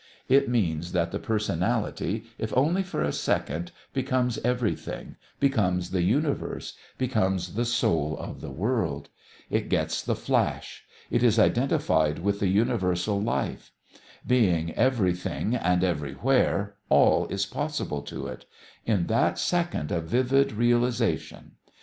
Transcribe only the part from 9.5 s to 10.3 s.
It gets the